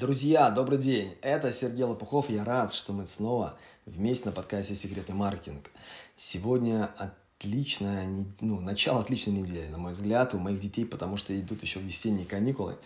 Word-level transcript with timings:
Друзья, 0.00 0.48
добрый 0.48 0.78
день! 0.78 1.14
Это 1.20 1.52
Сергей 1.52 1.84
Лопухов. 1.84 2.30
Я 2.30 2.42
рад, 2.42 2.72
что 2.72 2.94
мы 2.94 3.06
снова 3.06 3.58
вместе 3.84 4.24
на 4.24 4.32
подкасте 4.32 4.74
«Секретный 4.74 5.14
маркетинг». 5.14 5.70
Сегодня 6.16 6.90
отличное, 6.96 8.08
ну, 8.40 8.60
начало 8.62 9.02
отличной 9.02 9.34
недели, 9.34 9.68
на 9.68 9.76
мой 9.76 9.92
взгляд, 9.92 10.32
у 10.32 10.38
моих 10.38 10.58
детей, 10.58 10.86
потому 10.86 11.18
что 11.18 11.38
идут 11.38 11.60
еще 11.60 11.80
весенние 11.80 12.24
каникулы, 12.24 12.78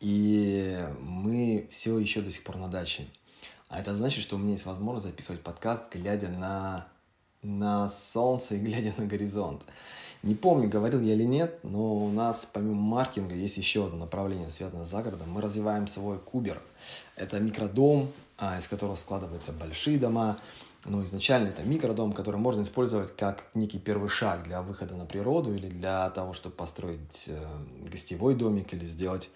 и 0.00 0.82
мы 1.02 1.66
все 1.68 1.98
еще 1.98 2.22
до 2.22 2.30
сих 2.30 2.42
пор 2.42 2.56
на 2.56 2.68
даче. 2.68 3.04
А 3.68 3.78
это 3.78 3.94
значит, 3.94 4.22
что 4.22 4.36
у 4.36 4.38
меня 4.38 4.52
есть 4.52 4.64
возможность 4.64 5.04
записывать 5.04 5.42
подкаст, 5.42 5.94
глядя 5.94 6.30
на, 6.30 6.88
на 7.42 7.86
солнце 7.90 8.54
и 8.54 8.60
глядя 8.60 8.94
на 8.96 9.04
горизонт. 9.04 9.60
Не 10.22 10.36
помню, 10.36 10.68
говорил 10.68 11.00
я 11.00 11.14
или 11.14 11.24
нет, 11.24 11.58
но 11.64 11.96
у 11.96 12.08
нас 12.08 12.48
помимо 12.50 12.80
маркетинга 12.80 13.34
есть 13.34 13.56
еще 13.56 13.86
одно 13.86 13.98
направление, 13.98 14.50
связанное 14.50 14.84
с 14.84 14.88
загородом. 14.88 15.30
Мы 15.30 15.40
развиваем 15.40 15.88
свой 15.88 16.18
кубер. 16.18 16.60
Это 17.16 17.40
микродом, 17.40 18.12
а, 18.38 18.56
из 18.56 18.68
которого 18.68 18.94
складываются 18.94 19.52
большие 19.52 19.98
дома. 19.98 20.38
Но 20.84 21.02
изначально 21.02 21.48
это 21.48 21.64
микродом, 21.64 22.12
который 22.12 22.36
можно 22.36 22.62
использовать 22.62 23.14
как 23.16 23.46
некий 23.54 23.80
первый 23.80 24.08
шаг 24.08 24.44
для 24.44 24.62
выхода 24.62 24.94
на 24.94 25.06
природу 25.06 25.54
или 25.54 25.68
для 25.68 26.08
того, 26.10 26.34
чтобы 26.34 26.54
построить 26.54 27.26
э, 27.28 27.44
гостевой 27.88 28.34
домик 28.34 28.74
или 28.74 28.84
сделать 28.84 29.30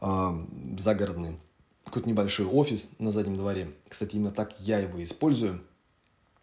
э, 0.00 0.46
загородный 0.78 1.38
какой-то 1.84 2.08
небольшой 2.08 2.46
офис 2.46 2.88
на 2.98 3.10
заднем 3.10 3.36
дворе. 3.36 3.72
Кстати, 3.88 4.16
именно 4.16 4.32
так 4.32 4.58
я 4.60 4.78
его 4.78 5.02
использую– 5.02 5.60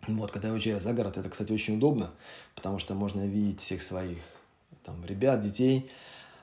вот, 0.07 0.31
когда 0.31 0.47
я 0.47 0.53
уезжаю 0.53 0.79
за 0.79 0.93
город, 0.93 1.17
это, 1.17 1.29
кстати, 1.29 1.51
очень 1.51 1.77
удобно, 1.77 2.11
потому 2.55 2.79
что 2.79 2.93
можно 2.93 3.27
видеть 3.27 3.59
всех 3.59 3.81
своих 3.81 4.19
там, 4.83 5.03
ребят, 5.05 5.41
детей, 5.41 5.89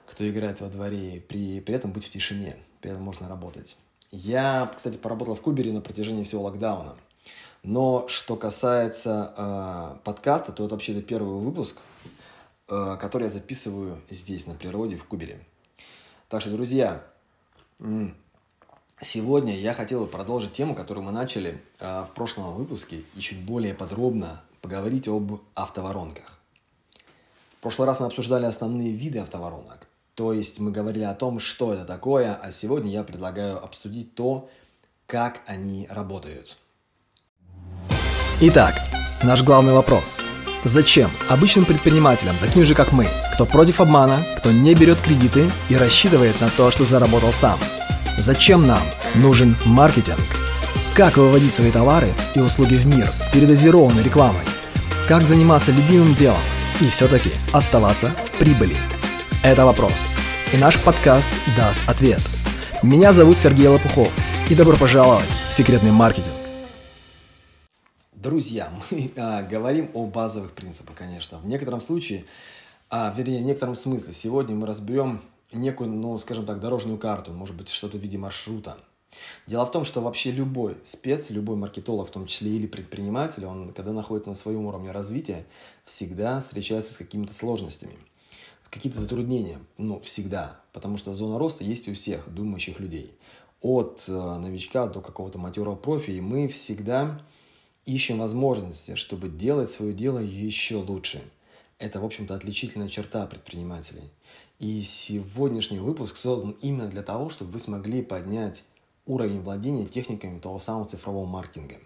кто 0.06 0.28
играет 0.28 0.60
во 0.60 0.68
дворе, 0.68 1.22
при, 1.27 1.60
при 1.60 1.74
этом 1.74 1.92
быть 1.92 2.05
в 2.05 2.10
тишине, 2.10 2.56
при 2.80 2.91
этом 2.91 3.02
можно 3.02 3.28
работать. 3.28 3.77
Я, 4.10 4.70
кстати, 4.77 4.96
поработал 4.96 5.34
в 5.34 5.41
Кубере 5.41 5.72
на 5.72 5.80
протяжении 5.80 6.24
всего 6.24 6.42
локдауна. 6.42 6.96
Но 7.62 8.06
что 8.08 8.36
касается 8.36 9.33
э, 9.36 10.05
подкаста, 10.05 10.52
то 10.52 10.67
это 10.67 10.74
вообще-то 10.74 11.00
первый 11.00 11.41
выпуск, 11.41 11.78
э, 12.69 12.96
который 13.00 13.24
я 13.24 13.28
записываю 13.30 14.00
здесь, 14.11 14.46
на 14.46 14.55
природе, 14.55 14.96
в 14.96 15.05
Кубере. 15.05 15.44
Так 16.28 16.42
что, 16.42 16.50
друзья, 16.50 17.02
Сегодня 19.05 19.55
я 19.55 19.74
хотел 19.74 20.06
продолжить 20.06 20.52
тему, 20.52 20.74
которую 20.74 21.05
мы 21.05 21.12
начали 21.12 21.60
э, 21.78 22.06
в 22.08 22.14
прошлом 22.14 22.55
выпуске 22.55 23.02
и 23.14 23.20
чуть 23.20 23.38
более 23.38 23.74
подробно 23.74 24.41
поговорить 24.62 25.08
об 25.08 25.42
автоворонках. 25.55 26.38
В 27.58 27.61
прошлый 27.61 27.86
раз 27.86 28.00
мы 28.00 28.06
обсуждали 28.06 28.46
основные 28.46 28.92
виды 28.92 29.19
автоворонок, 29.19 29.86
то 30.14 30.33
есть 30.33 30.58
мы 30.58 30.70
говорили 30.70 31.05
о 31.05 31.14
том, 31.14 31.38
что 31.38 31.74
это 31.74 31.84
такое, 31.84 32.34
а 32.34 32.50
сегодня 32.50 32.91
я 32.91 33.05
предлагаю 33.05 33.62
обсудить 33.62 34.14
то, 34.14 34.48
как 35.06 35.42
они 35.46 35.86
работают. 35.91 36.56
Итак, 38.41 38.74
наш 39.22 39.42
главный 39.42 39.74
вопрос. 39.74 40.18
Зачем 40.64 41.11
обычным 41.28 41.66
предпринимателям, 41.66 42.36
таким 42.41 42.64
же 42.64 42.74
как 42.74 42.92
мы, 42.92 43.06
кто 43.34 43.44
против 43.44 43.83
обмана, 43.83 44.16
кто 44.39 44.50
не 44.50 44.74
берет 44.74 44.98
кредиты 44.98 45.50
и 45.68 45.77
рассчитывает 45.77 46.41
на 46.41 46.48
то, 46.48 46.70
что 46.70 46.84
заработал 46.84 47.34
сам– 47.34 47.58
Зачем 48.19 48.67
нам 48.67 48.83
нужен 49.17 49.57
маркетинг? 49.67 50.20
Как 50.95 51.17
выводить 51.17 51.53
свои 51.53 51.73
товары 51.73 52.15
и 52.37 52.41
услуги 52.41 52.77
в 52.77 52.87
мир 52.87 53.11
передозированной 53.33 54.05
рекламой? 54.05 54.45
Как 55.09 55.23
заниматься 55.23 55.73
любимым 55.73 56.15
делом 56.15 56.39
и 56.81 56.89
все-таки 56.91 57.31
оставаться 57.53 58.11
в 58.11 58.39
прибыли? 58.39 58.77
Это 59.42 59.67
вопрос. 59.67 60.11
И 60.53 60.57
наш 60.57 60.81
подкаст 60.81 61.29
даст 61.57 61.81
ответ. 61.89 62.20
Меня 62.85 63.12
зовут 63.12 63.37
Сергей 63.37 63.67
Лопухов. 63.67 64.12
И 64.48 64.55
добро 64.55 64.77
пожаловать 64.77 65.27
в 65.48 65.53
секретный 65.53 65.91
маркетинг. 65.91 66.35
Друзья, 68.12 68.70
мы 68.91 69.11
а, 69.17 69.42
говорим 69.42 69.91
о 69.92 70.07
базовых 70.07 70.53
принципах, 70.53 70.95
конечно. 70.95 71.39
В 71.39 71.47
некотором 71.47 71.80
случае, 71.80 72.27
а, 72.91 73.13
вернее, 73.14 73.41
в 73.41 73.45
некотором 73.45 73.74
смысле, 73.74 74.13
сегодня 74.13 74.55
мы 74.55 74.69
разберем 74.69 75.20
некую, 75.52 75.90
ну, 75.90 76.16
скажем 76.18 76.46
так, 76.46 76.60
дорожную 76.60 76.98
карту, 76.98 77.32
может 77.32 77.56
быть, 77.56 77.68
что-то 77.68 77.98
в 77.98 78.00
виде 78.00 78.18
маршрута. 78.18 78.78
Дело 79.46 79.64
в 79.64 79.70
том, 79.70 79.84
что 79.84 80.00
вообще 80.00 80.30
любой 80.30 80.77
спец, 80.82 81.30
любой 81.30 81.56
маркетолог, 81.56 82.08
в 82.08 82.10
том 82.10 82.27
числе 82.27 82.50
или 82.50 82.66
предприниматель, 82.66 83.44
он, 83.46 83.72
когда 83.72 83.92
находится 83.92 84.30
на 84.30 84.34
своем 84.34 84.66
уровне 84.66 84.90
развития, 84.90 85.46
всегда 85.84 86.40
встречается 86.40 86.94
с 86.94 86.96
какими-то 86.96 87.34
сложностями, 87.34 87.96
с 88.62 88.68
какими-то 88.68 89.00
затруднениями, 89.00 89.64
ну, 89.78 90.00
всегда, 90.00 90.60
потому 90.72 90.96
что 90.96 91.12
зона 91.12 91.38
роста 91.38 91.64
есть 91.64 91.88
у 91.88 91.94
всех 91.94 92.32
думающих 92.32 92.80
людей. 92.80 93.16
От 93.61 94.05
э, 94.08 94.12
новичка 94.12 94.86
до 94.86 95.00
какого-то 95.00 95.38
матерого 95.38 95.76
профи, 95.76 96.11
и 96.11 96.20
мы 96.20 96.48
всегда 96.48 97.20
ищем 97.86 98.18
возможности, 98.18 98.94
чтобы 98.94 99.28
делать 99.28 99.70
свое 99.70 99.92
дело 99.92 100.18
еще 100.18 100.76
лучше. 100.76 101.22
Это, 101.78 102.00
в 102.00 102.05
общем-то, 102.05 102.34
отличительная 102.34 102.88
черта 102.88 103.26
предпринимателей– 103.26 104.11
и 104.59 104.83
сегодняшний 104.83 105.79
выпуск 105.79 106.17
создан 106.17 106.53
именно 106.61 106.89
для 106.89 107.03
того, 107.03 107.31
чтобы 107.31 107.53
вы 107.53 107.59
смогли 107.59 108.03
поднять 108.03 108.65
уровень 109.07 109.41
владения 109.41 109.87
техниками 109.87 110.39
того 110.39 110.59
самого 110.59 110.87
цифрового 110.87 111.27
маркетинга. 111.27 111.77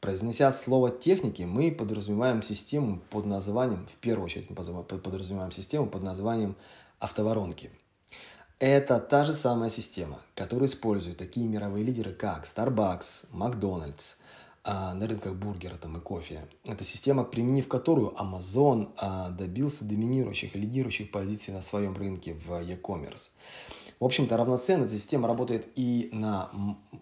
Произнеся 0.00 0.52
слово 0.52 0.90
техники, 0.90 1.42
мы 1.42 1.72
подразумеваем 1.72 2.42
систему 2.42 3.00
под 3.10 3.26
названием, 3.26 3.86
в 3.86 3.96
первую 3.96 4.26
очередь 4.26 4.48
подразумеваем 4.48 5.50
систему 5.50 5.88
под 5.88 6.02
названием 6.02 6.54
автоворонки. 7.00 7.70
Это 8.60 8.98
та 9.00 9.24
же 9.24 9.34
самая 9.34 9.70
система, 9.70 10.20
которую 10.34 10.68
используют 10.68 11.18
такие 11.18 11.46
мировые 11.46 11.84
лидеры, 11.84 12.12
как 12.12 12.44
Starbucks, 12.44 13.26
а, 13.32 13.36
на 14.68 15.06
рынках 15.06 15.34
бургера 15.34 15.76
там, 15.76 15.96
и 15.96 16.00
кофе. 16.00 16.46
Это 16.64 16.84
система, 16.84 17.24
применив 17.24 17.68
которую 17.68 18.10
Amazon 18.10 18.90
а, 18.98 19.30
добился 19.30 19.84
доминирующих 19.84 20.54
и 20.54 20.58
лидирующих 20.58 21.10
позиций 21.10 21.54
на 21.54 21.62
своем 21.62 21.94
рынке 21.94 22.34
в 22.34 22.60
e-commerce. 22.60 23.30
В 24.00 24.04
общем-то, 24.04 24.36
равноценно 24.36 24.84
эта 24.84 24.94
система 24.94 25.26
работает 25.26 25.66
и 25.74 26.08
на 26.12 26.50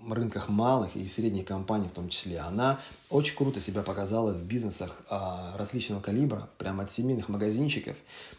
рынках 0.09 0.49
малых 0.49 0.97
и 0.97 1.06
средних 1.06 1.44
компаний 1.44 1.88
в 1.88 1.93
том 1.93 2.09
числе. 2.09 2.38
Она 2.38 2.81
очень 3.10 3.37
круто 3.37 3.60
себя 3.60 3.82
показала 3.82 4.32
в 4.32 4.43
бизнесах 4.44 5.03
а, 5.10 5.55
различного 5.59 6.00
калибра, 6.00 6.49
прямо 6.56 6.84
от 6.84 6.91
семейных 6.91 7.28
магазинчиков 7.28 7.97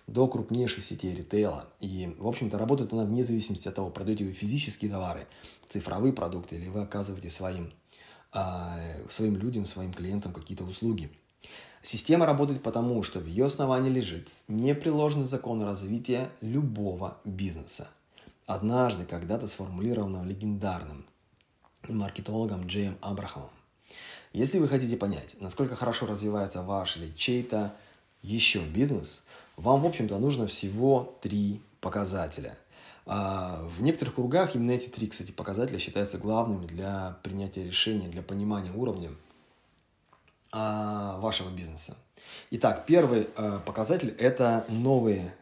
до 0.07 0.27
крупнейших 0.27 0.83
сетей 0.83 1.13
ритейла. 1.13 1.65
И, 1.81 2.15
в 2.17 2.27
общем-то, 2.27 2.57
работает 2.57 2.93
она 2.93 3.03
вне 3.03 3.23
зависимости 3.23 3.67
от 3.67 3.75
того, 3.75 3.91
продаете 3.91 4.23
вы 4.23 4.31
физические 4.31 4.89
товары, 4.89 5.27
цифровые 5.69 6.13
продукты 6.13 6.55
или 6.55 6.67
вы 6.67 6.81
оказываете 6.81 7.29
своим 7.29 7.65
а, 7.65 7.86
своим 9.09 9.37
людям, 9.37 9.65
своим 9.65 9.93
клиентам 9.93 10.33
какие-то 10.33 10.63
услуги. 10.63 11.11
Система 11.81 12.25
работает 12.25 12.61
потому, 12.61 13.01
что 13.03 13.19
в 13.19 13.25
ее 13.25 13.45
основании 13.45 13.89
лежит 13.89 14.29
непреложный 14.47 15.25
закон 15.25 15.61
развития 15.61 16.29
любого 16.41 17.17
бизнеса. 17.23 17.87
Однажды, 18.45 19.05
когда-то 19.05 19.47
сформулированного 19.47 20.25
легендарным 20.25 21.05
маркетологом 21.87 22.65
Джеем 22.67 22.97
Абрахамом. 23.01 23.49
Если 24.33 24.59
вы 24.59 24.67
хотите 24.67 24.97
понять, 24.97 25.35
насколько 25.39 25.75
хорошо 25.75 26.05
развивается 26.05 26.61
ваш 26.61 26.97
или 26.97 27.13
чей-то 27.15 27.73
еще 28.21 28.59
бизнес, 28.65 29.23
вам, 29.55 29.81
в 29.81 29.85
общем-то, 29.85 30.17
нужно 30.19 30.47
всего 30.47 31.17
три 31.21 31.61
показателя– 31.79 32.57
а, 32.66 32.66
в 33.07 33.81
некоторых 33.81 34.15
кругах 34.15 34.55
именно 34.55 34.71
эти 34.71 34.89
три, 34.89 35.07
кстати, 35.07 35.31
показателя 35.31 35.79
считаются 35.79 36.17
главными 36.17 36.65
для 36.65 37.17
принятия 37.23 37.63
решения, 37.63 38.09
для 38.09 38.21
понимания 38.21 38.71
уровня 38.71 39.11
а, 40.51 41.17
вашего 41.19 41.49
бизнеса. 41.49 41.95
Итак, 42.51 42.85
первый 42.85 43.29
а, 43.37 43.59
показатель– 43.59 44.09
это 44.19 44.65
новые 44.69 45.33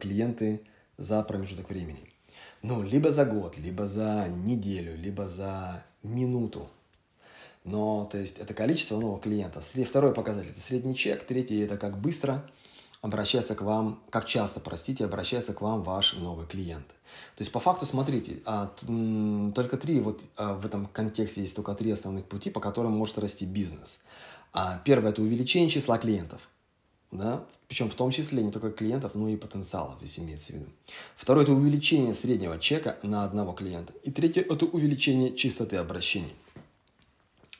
клиенты 0.00 0.60
за 0.98 1.22
промежуток 1.22 1.70
времени. 1.70 2.12
Ну, 2.60 2.82
либо 2.82 3.10
за 3.10 3.24
год, 3.24 3.56
либо 3.56 3.86
за 3.86 4.28
неделю, 4.28 4.94
либо 4.96 5.26
за 5.26 5.84
минуту. 6.02 6.68
Но, 7.64 8.04
то 8.04 8.18
есть, 8.18 8.38
это 8.38 8.52
количество 8.52 8.98
новых 8.98 9.22
клиентов. 9.22 9.64
Второй 9.64 10.12
показатель– 10.12 10.50
это 10.52 10.60
средний 10.60 10.94
чек. 10.94 11.24
Третий– 11.24 11.60
это 11.60 11.78
как 11.78 11.98
быстро– 11.98 12.50
обращается 13.04 13.54
к 13.54 13.60
вам, 13.60 14.02
как 14.08 14.24
часто, 14.24 14.60
простите, 14.60 15.04
обращается 15.04 15.52
к 15.52 15.60
вам 15.60 15.82
ваш 15.82 16.14
новый 16.14 16.46
клиент. 16.46 16.86
То 17.36 17.42
есть 17.42 17.52
по 17.52 17.60
факту, 17.60 17.84
смотрите, 17.84 18.38
а, 18.46 18.70
только 19.54 19.76
три, 19.76 20.00
вот 20.00 20.22
а, 20.38 20.54
в 20.54 20.64
этом 20.64 20.86
контексте 20.86 21.42
есть 21.42 21.54
только 21.54 21.74
три 21.74 21.90
основных 21.90 22.24
пути, 22.24 22.48
по 22.48 22.60
которым 22.60 22.92
может 22.92 23.18
расти 23.18 23.44
бизнес. 23.44 24.00
А, 24.54 24.80
первое– 24.86 25.10
это 25.12 25.20
увеличение 25.20 25.68
числа 25.68 25.98
клиентов. 25.98 26.48
Да? 27.12 27.44
Причем 27.68 27.90
в 27.90 27.94
том 27.94 28.10
числе 28.10 28.42
не 28.42 28.50
только 28.50 28.70
клиентов, 28.70 29.14
но 29.14 29.28
и 29.28 29.36
потенциалов, 29.36 29.98
здесь 29.98 30.18
имеется 30.18 30.52
в 30.52 30.56
виду. 30.56 30.66
Второе– 31.14 31.42
это 31.44 31.52
увеличение 31.52 32.14
среднего 32.14 32.58
чека 32.58 32.96
на 33.02 33.24
одного 33.24 33.52
клиента. 33.52 33.92
И 34.04 34.10
третье– 34.10 34.40
это 34.48 34.64
увеличение 34.64 35.36
частоты 35.36 35.76
обращений. 35.76 36.34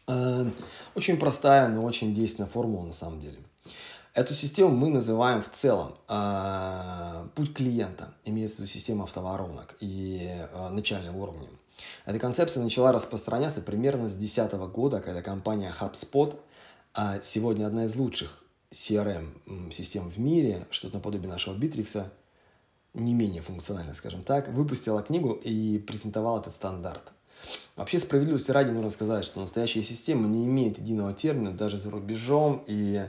Очень 0.06 1.19
простая, 1.19 1.69
но 1.69 1.85
очень 1.85 2.14
действенная 2.14 2.49
формула 2.49 2.87
на 2.87 2.94
самом 2.94 3.20
деле– 3.20 3.37
Эту 4.15 4.33
систему 4.33 4.71
мы 4.71 4.91
называем 4.91 5.43
в 5.43 5.51
целом 5.51 5.97
э, 6.09 7.27
путь 7.35 7.53
клиента, 7.53 8.15
имеется 8.25 8.59
в 8.59 8.59
виду 8.61 8.71
система 8.71 9.05
автоворонок 9.05 9.75
и 9.81 10.21
э, 10.31 10.69
начального 10.69 11.17
уровня. 11.17 11.49
Эта 12.07 12.21
концепция 12.21 12.63
начала 12.63 12.93
распространяться 12.93 13.61
примерно 13.61 14.07
с 14.07 14.13
2010 14.13 14.53
года, 14.73 15.01
когда 15.01 15.21
компания 15.21 15.75
HubSpot, 15.81 16.39
а 16.95 17.21
сегодня 17.23 17.67
одна 17.67 17.87
из 17.87 17.97
лучших 17.97 18.45
CRM-систем 18.71 20.09
в 20.09 20.17
мире, 20.21 20.65
что-то 20.71 20.95
наподобие 20.95 21.29
нашего 21.29 21.57
Битрикса, 21.57 22.13
не 22.93 23.15
менее 23.15 23.43
функционально, 23.43 23.95
скажем 23.95 24.23
так, 24.23 24.47
выпустила 24.47 25.03
книгу 25.03 25.33
и 25.33 25.81
презентовала 25.81 26.39
этот 26.39 26.55
стандарт. 26.55 27.11
Вообще, 27.75 27.99
справедливости 27.99 28.53
ради 28.53 28.71
нужно 28.71 28.91
сказать, 28.91 29.25
что 29.25 29.41
настоящая 29.41 29.83
система 29.83 30.29
не 30.29 30.47
имеет 30.47 30.79
единого 30.79 31.13
термина 31.15 31.51
даже 31.51 31.77
за 31.79 31.91
рубежом, 31.91 32.63
и 32.69 33.09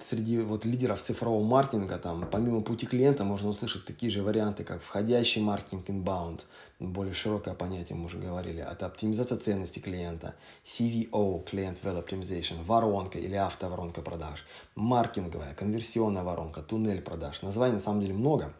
среди 0.00 0.38
вот 0.40 0.64
лидеров 0.64 1.00
цифрового 1.00 1.44
маркетинга, 1.44 1.98
там, 1.98 2.28
помимо 2.30 2.60
пути 2.60 2.86
клиента, 2.86 3.24
можно 3.24 3.48
услышать 3.48 3.84
такие 3.84 4.10
же 4.10 4.22
варианты, 4.22 4.62
как 4.62 4.80
входящий 4.82 5.42
маркетинг 5.42 5.88
inbound, 5.88 6.42
более 6.78 7.14
широкое 7.14 7.54
понятие, 7.54 7.98
мы 7.98 8.06
уже 8.06 8.18
говорили, 8.18 8.64
это 8.64 8.86
оптимизация 8.86 9.38
ценности 9.38 9.80
клиента, 9.80 10.36
CVO, 10.64 11.44
Client 11.44 11.78
Value 11.82 12.06
Optimization, 12.06 12.62
воронка 12.64 13.18
или 13.18 13.34
автоворонка 13.34 14.02
продаж, 14.02 14.44
маркетинговая, 14.76 15.54
конверсионная 15.54 16.22
воронка, 16.22 16.62
туннель 16.62 17.02
продаж. 17.02 17.42
Названий 17.42 17.74
на 17.74 17.80
самом 17.80 18.00
деле 18.00 18.14
много, 18.14 18.54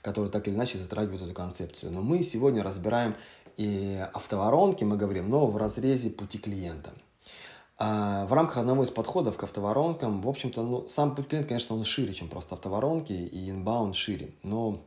которые 0.00 0.30
так 0.30 0.46
или 0.46 0.54
иначе 0.54 0.78
затрагивают 0.78 1.22
эту 1.22 1.34
концепцию. 1.34 1.90
Но 1.90 2.02
мы 2.02 2.22
сегодня 2.22 2.62
разбираем 2.62 3.16
и 3.56 4.06
автоворонки, 4.12 4.84
мы 4.84 4.96
говорим, 4.96 5.28
но 5.28 5.46
в 5.46 5.56
разрезе 5.56 6.10
пути 6.10 6.38
клиента– 6.38 6.92
в 7.78 8.28
рамках 8.30 8.58
одного 8.58 8.84
из 8.84 8.90
подходов 8.90 9.36
к 9.36 9.42
автоворонкам, 9.42 10.22
в 10.22 10.28
общем-то, 10.28 10.62
ну, 10.62 10.88
сам 10.88 11.14
путь 11.14 11.28
клиента, 11.28 11.48
конечно, 11.48 11.74
он 11.74 11.84
шире, 11.84 12.14
чем 12.14 12.28
просто 12.28 12.54
автоворонки, 12.54 13.12
и 13.12 13.50
inbound 13.50 13.94
шире, 13.94 14.30
но 14.44 14.80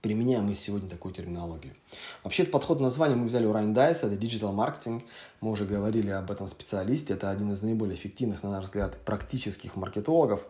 применяем 0.00 0.44
мы 0.46 0.54
сегодня 0.54 0.88
такую 0.88 1.14
терминологию. 1.14 1.74
Вообще, 2.24 2.42
этот 2.42 2.52
подход 2.52 2.80
названия 2.80 3.16
мы 3.16 3.26
взяли 3.26 3.46
у 3.46 3.52
Райан 3.52 3.74
Дайса, 3.74 4.06
это 4.06 4.14
digital 4.14 4.52
маркетинг. 4.52 5.04
Мы 5.40 5.50
уже 5.50 5.66
говорили 5.66 6.10
об 6.10 6.30
этом 6.30 6.48
специалисте. 6.48 7.14
Это 7.14 7.30
один 7.30 7.52
из 7.52 7.62
наиболее 7.62 7.96
эффективных, 7.96 8.42
на 8.42 8.50
наш 8.50 8.64
взгляд, 8.64 8.96
практических 9.04 9.76
маркетологов 9.76 10.46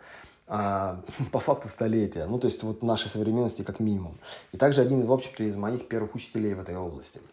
а, 0.47 1.03
по 1.33 1.41
факту 1.41 1.69
столетия. 1.69 2.27
Ну, 2.27 2.39
то 2.39 2.47
есть, 2.47 2.63
вот 2.63 2.83
нашей 2.83 3.09
современности 3.09 3.63
как 3.63 3.81
минимум. 3.81 4.19
И 4.53 4.57
также 4.57 4.83
один, 4.83 5.05
в 5.05 5.13
общем-то, 5.13 5.43
из 5.45 5.57
моих 5.57 5.89
первых 5.89 6.15
учителей 6.15 6.55
в 6.55 6.61
этой 6.61 6.77
области– 6.77 7.21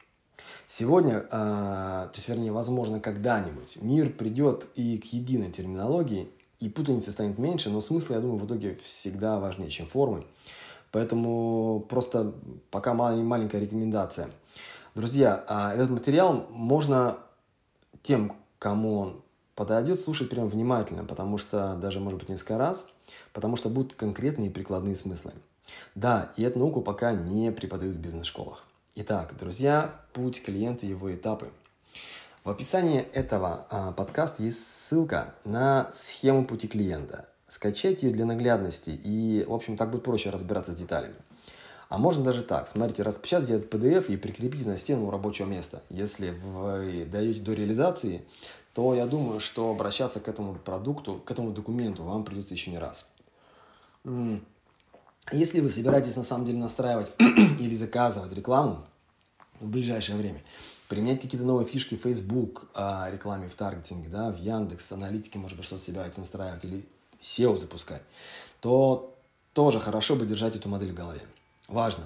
Сегодня, 0.70 1.26
а, 1.32 2.08
то 2.08 2.16
есть, 2.16 2.28
вернее, 2.28 2.52
возможно, 2.52 3.00
когда-нибудь 3.00 3.78
мир 3.82 4.12
придет 4.12 4.68
и 4.76 4.98
к 4.98 5.06
единой 5.14 5.50
терминологии, 5.50 6.30
и 6.60 6.68
путаницы 6.68 7.14
станет 7.14 7.38
меньше, 7.38 7.70
но 7.70 7.80
смысл, 7.80 8.16
я 8.16 8.20
думаю, 8.20 8.40
в 8.40 8.46
итоге 8.46 8.76
всегда 8.76 9.40
важнее, 9.40 9.70
чем 9.70 9.86
формы. 9.86 10.26
Поэтому 10.92 11.86
просто 11.88 12.34
пока 12.70 12.94
маленькая 12.94 13.62
рекомендация. 13.62 14.30
Друзья, 14.94 15.42
а 15.48 15.74
этот 15.74 15.90
материал 15.90 16.48
можно 16.50 17.18
тем, 18.02 18.36
кому 18.60 19.00
он 19.00 19.22
подойдет, 19.56 20.02
слушать 20.02 20.30
прям 20.30 20.50
внимательно, 20.50 21.06
потому 21.06 21.38
что 21.38 21.76
даже, 21.76 22.02
может 22.02 22.20
быть, 22.20 22.28
несколько 22.28 22.58
раз, 22.58 22.88
потому 23.32 23.56
что 23.56 23.70
будут 23.70 23.94
конкретные 23.94 24.52
прикладные 24.52 24.98
смыслы. 24.98 25.32
Да, 25.96 26.34
и 26.36 26.44
эту 26.44 26.60
науку 26.60 26.82
пока 26.82 27.14
не 27.14 27.54
преподают 27.54 27.96
в 27.96 28.00
бизнес-школах. 28.00 28.67
Итак, 29.00 29.38
друзья, 29.38 29.94
путь 30.12 30.42
клиента 30.42 30.88
и 30.88 30.90
его 30.90 31.14
этапы. 31.14 31.52
В 32.44 32.50
описании 32.50 33.02
этого 33.02 33.68
а, 33.70 33.92
подкаста 33.92 34.42
есть 34.42 34.66
ссылка 34.66 35.36
на 35.46 35.88
схему 35.94 36.48
пути 36.48 36.68
клиента. 36.68 37.30
Скачайте 37.48 38.08
ее 38.08 38.14
для 38.14 38.26
наглядности 38.26 38.90
и, 38.90 39.46
в 39.48 39.54
общем, 39.54 39.78
так 39.78 39.92
будет 39.92 40.02
проще 40.02 40.32
разбираться 40.32 40.72
с 40.72 40.76
деталями. 40.76 41.14
А 41.90 42.00
можно 42.00 42.24
даже 42.24 42.42
так. 42.42 42.68
Смотрите, 42.68 43.04
распечатайте 43.04 43.54
этот 43.54 43.72
PDF 43.72 44.08
и 44.08 44.18
прикрепите 44.18 44.68
на 44.68 44.80
стену 44.80 45.12
рабочего 45.12 45.46
места. 45.46 45.84
Если 45.92 46.32
вы 46.32 47.06
даете 47.06 47.42
до 47.42 47.54
реализации, 47.54 48.26
то 48.74 48.96
я 48.96 49.06
думаю, 49.06 49.40
что 49.40 49.70
обращаться 49.70 50.20
к 50.20 50.28
этому 50.28 50.56
продукту, 50.56 51.22
к 51.24 51.30
этому 51.30 51.52
документу 51.52 52.02
вам 52.02 52.24
придется 52.24 52.56
еще 52.56 52.72
не 52.72 52.80
раз. 52.80 53.08
Если 55.32 55.60
вы 55.60 55.70
собираетесь 55.70 56.16
на 56.16 56.24
самом 56.24 56.46
деле 56.46 56.58
настраивать 56.60 57.08
или 57.60 57.76
заказывать 57.76 58.32
рекламу 58.34 58.86
в 59.60 59.68
ближайшее 59.68 60.18
время, 60.18 60.42
применять 60.88 61.22
какие-то 61.22 61.46
новые 61.46 61.68
фишки 61.68 61.96
в 61.96 62.02
Facebook 62.02 62.70
о 62.74 63.10
рекламе 63.12 63.50
в 63.50 63.56
таргетинге, 63.56 64.08
да, 64.08 64.32
в 64.32 64.38
Яндекс, 64.38 64.92
аналитике, 64.94 65.38
может 65.40 65.58
быть, 65.58 65.66
что-то 65.66 65.84
собираетесь 65.84 66.18
настраивать 66.18 66.64
или 66.64 66.86
SEO 67.20 67.58
запускать, 67.58 68.04
то 68.62 69.14
тоже 69.54 69.80
хорошо 69.80 70.16
бы 70.16 70.26
держать 70.26 70.56
эту 70.56 70.70
модель 70.70 70.92
в 70.92 70.96
голове. 70.96 71.22
Важно. 71.68 72.06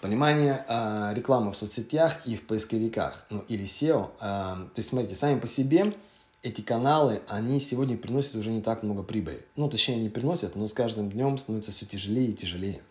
Понимание 0.00 0.64
э, 0.66 1.12
рекламы 1.14 1.52
в 1.52 1.56
соцсетях 1.56 2.26
и 2.26 2.36
в 2.36 2.46
поисковиках, 2.46 3.26
ну 3.28 3.44
или 3.48 3.64
SEO. 3.64 4.10
Э, 4.20 4.68
то 4.72 4.78
есть, 4.78 4.88
смотрите, 4.88 5.14
сами 5.14 5.38
по 5.38 5.48
себе 5.48 5.92
эти 6.44 6.60
каналы, 6.60 7.22
они 7.26 7.58
сегодня 7.58 7.96
приносят 7.96 8.34
уже 8.34 8.52
не 8.52 8.60
так 8.60 8.82
много 8.82 9.02
прибыли. 9.02 9.44
Ну, 9.56 9.68
точнее, 9.70 9.96
не 9.96 10.10
приносят, 10.10 10.54
но 10.56 10.66
с 10.66 10.74
каждым 10.74 11.10
днем 11.10 11.38
становится 11.38 11.72
все 11.72 11.86
тяжелее 11.86 12.28
и 12.28 12.34
тяжелее. 12.34 12.82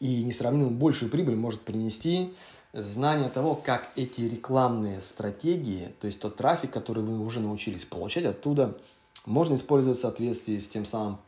И 0.00 0.24
несравнимо 0.24 0.70
большую 0.70 1.08
прибыль 1.08 1.36
может 1.36 1.60
принести 1.60 2.34
знание 2.72 3.28
того, 3.28 3.54
как 3.54 3.90
эти 3.94 4.22
рекламные 4.22 5.00
стратегии, 5.00 5.94
то 6.00 6.06
есть 6.08 6.20
тот 6.20 6.34
трафик, 6.34 6.72
который 6.72 7.04
вы 7.04 7.20
уже 7.20 7.38
научились 7.38 7.84
получать 7.84 8.24
оттуда, 8.24 8.76
можно 9.24 9.54
использовать 9.54 9.96
в 9.96 10.00
соответствии 10.00 10.58
с 10.58 10.68
тем 10.68 10.84
самым 10.84 11.18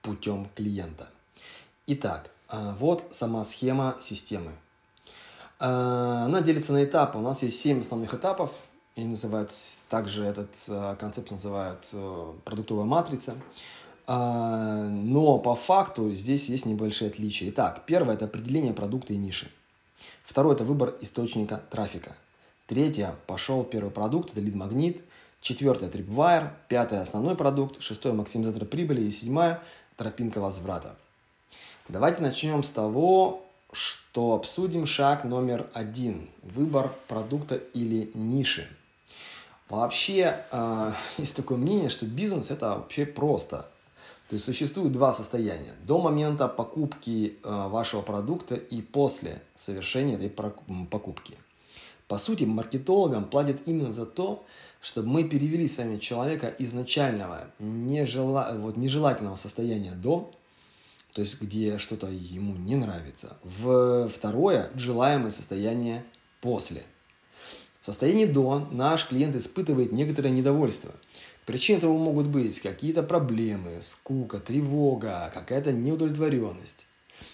путем 0.00 0.48
клиента. 0.54 1.10
Итак, 1.86 2.30
а, 2.48 2.74
вот 2.78 3.04
сама 3.10 3.44
схема 3.44 3.96
системы. 4.00 4.52
А, 5.60 6.24
она 6.24 6.40
делится 6.40 6.72
на 6.72 6.82
этапы. 6.82 7.18
У 7.18 7.22
нас 7.22 7.42
есть 7.42 7.60
7 7.60 7.82
основных 7.82 8.14
этапов– 8.14 8.52
и 8.94 9.04
называют, 9.04 9.50
также 9.88 10.24
этот 10.24 10.54
э, 10.68 10.96
концепт 10.98 11.30
называют 11.30 11.88
э, 11.92 12.32
продуктовая 12.44 12.84
матрица. 12.84 13.34
А, 14.06 14.88
но 14.88 15.38
по 15.38 15.54
факту 15.54 16.12
здесь 16.12 16.48
есть 16.48 16.66
небольшие 16.66 17.08
отличия. 17.08 17.48
Итак, 17.50 17.84
первое– 17.86 18.14
это 18.16 18.26
определение 18.26 18.74
продукта 18.74 19.14
и 19.14 19.16
ниши. 19.16 19.50
Второе– 20.24 20.54
это 20.56 20.64
выбор 20.64 20.94
источника 21.00 21.62
трафика. 21.70 22.14
Третье– 22.66 23.14
пошел 23.26 23.64
первый 23.64 23.90
продукт, 23.90 24.32
это 24.32 24.40
лид-магнит. 24.40 25.02
Четвертое– 25.40 25.88
трипвайр. 25.90 26.52
Пятое– 26.68 27.00
основной 27.02 27.36
продукт. 27.36 27.80
Шестое– 27.80 28.14
максимизатор 28.14 28.66
прибыли. 28.66 29.02
И 29.02 29.10
седьмое– 29.10 29.62
тропинка 29.96 30.40
возврата. 30.40 30.96
Давайте 31.88 32.20
начнем 32.20 32.62
с 32.62 32.70
того, 32.70 33.42
что 33.72 34.34
обсудим 34.34 34.84
шаг 34.84 35.24
номер 35.24 35.70
один– 35.72 36.28
выбор 36.42 36.92
продукта 37.08 37.54
или 37.54 38.10
ниши– 38.12 38.68
Вообще, 39.68 40.44
э, 40.50 40.92
есть 41.18 41.36
такое 41.36 41.58
мнение, 41.58 41.88
что 41.88 42.06
бизнес 42.06 42.50
это 42.50 42.70
вообще 42.70 43.06
просто. 43.06 43.68
То 44.28 44.34
есть 44.34 44.44
существует 44.44 44.92
два 44.92 45.12
состояния. 45.12 45.74
До 45.84 46.00
момента 46.00 46.48
покупки 46.48 47.38
э, 47.42 47.68
вашего 47.68 48.00
продукта 48.02 48.54
и 48.54 48.80
после 48.80 49.42
совершения 49.54 50.16
этой 50.16 50.30
покупки. 50.30 51.36
По 52.08 52.18
сути, 52.18 52.44
маркетологам 52.44 53.24
платят 53.24 53.66
именно 53.66 53.92
за 53.92 54.06
то, 54.06 54.44
чтобы 54.80 55.08
мы 55.08 55.24
перевели 55.24 55.68
с 55.68 55.78
вами 55.78 55.98
человека 55.98 56.54
изначального 56.58 57.46
нежела... 57.58 58.52
вот, 58.56 58.76
нежелательного 58.76 59.36
состояния 59.36 59.92
до, 59.92 60.30
то 61.12 61.20
есть 61.20 61.40
где 61.40 61.78
что-то 61.78 62.08
ему 62.08 62.54
не 62.56 62.76
нравится, 62.76 63.36
в 63.44 64.08
второе 64.08 64.70
желаемое 64.74 65.30
состояние 65.30 66.04
после. 66.40 66.82
В 67.82 67.86
состоянии 67.86 68.26
до 68.26 68.68
наш 68.70 69.08
клиент 69.08 69.34
испытывает 69.34 69.90
некоторое 69.90 70.30
недовольство. 70.30 70.92
Причин 71.46 71.78
этого 71.78 71.98
могут 71.98 72.28
быть 72.28 72.60
какие-то 72.60 73.02
проблемы, 73.02 73.78
скука, 73.82 74.38
тревога, 74.38 75.32
какая-то 75.34 75.72
неудовлетворенность. 75.72 76.86